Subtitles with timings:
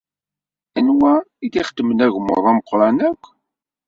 [0.77, 1.13] Anwa
[1.45, 3.23] i d-ixedmen agmuḍ ameqran akk?